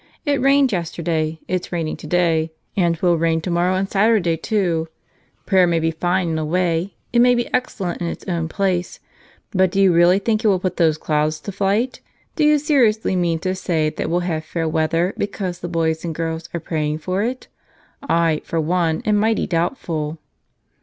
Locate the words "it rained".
0.25-0.71